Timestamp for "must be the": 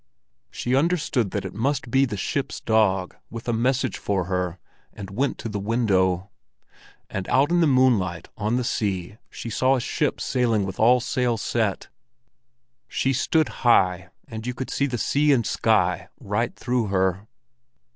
1.53-2.17